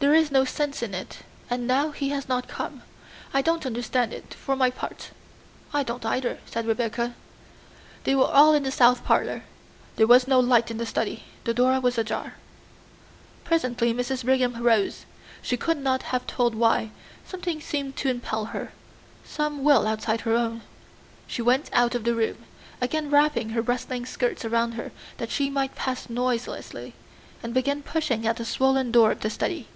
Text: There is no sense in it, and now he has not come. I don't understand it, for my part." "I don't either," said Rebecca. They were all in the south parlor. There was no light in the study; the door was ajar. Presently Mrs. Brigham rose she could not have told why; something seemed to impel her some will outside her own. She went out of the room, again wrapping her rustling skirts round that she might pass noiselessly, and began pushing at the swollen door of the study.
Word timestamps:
There 0.00 0.12
is 0.12 0.30
no 0.30 0.44
sense 0.44 0.82
in 0.82 0.92
it, 0.92 1.20
and 1.48 1.66
now 1.66 1.90
he 1.90 2.10
has 2.10 2.28
not 2.28 2.46
come. 2.46 2.82
I 3.32 3.40
don't 3.40 3.64
understand 3.64 4.12
it, 4.12 4.34
for 4.34 4.54
my 4.54 4.68
part." 4.68 5.12
"I 5.72 5.82
don't 5.82 6.04
either," 6.04 6.40
said 6.44 6.66
Rebecca. 6.66 7.14
They 8.04 8.14
were 8.14 8.30
all 8.30 8.52
in 8.52 8.64
the 8.64 8.70
south 8.70 9.02
parlor. 9.02 9.44
There 9.96 10.06
was 10.06 10.28
no 10.28 10.38
light 10.40 10.70
in 10.70 10.76
the 10.76 10.84
study; 10.84 11.24
the 11.44 11.54
door 11.54 11.80
was 11.80 11.96
ajar. 11.96 12.34
Presently 13.44 13.94
Mrs. 13.94 14.24
Brigham 14.26 14.62
rose 14.62 15.06
she 15.40 15.56
could 15.56 15.78
not 15.78 16.02
have 16.02 16.26
told 16.26 16.54
why; 16.54 16.90
something 17.26 17.58
seemed 17.62 17.96
to 17.96 18.10
impel 18.10 18.44
her 18.52 18.72
some 19.24 19.64
will 19.64 19.86
outside 19.86 20.20
her 20.22 20.34
own. 20.36 20.60
She 21.26 21.40
went 21.40 21.70
out 21.72 21.94
of 21.94 22.04
the 22.04 22.14
room, 22.14 22.44
again 22.78 23.08
wrapping 23.10 23.48
her 23.50 23.62
rustling 23.62 24.04
skirts 24.04 24.44
round 24.44 24.90
that 25.16 25.30
she 25.30 25.48
might 25.48 25.74
pass 25.74 26.10
noiselessly, 26.10 26.92
and 27.42 27.54
began 27.54 27.80
pushing 27.82 28.26
at 28.26 28.36
the 28.36 28.44
swollen 28.44 28.92
door 28.92 29.10
of 29.10 29.20
the 29.20 29.30
study. 29.30 29.66